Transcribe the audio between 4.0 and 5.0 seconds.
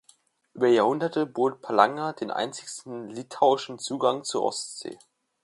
zur Ostsee.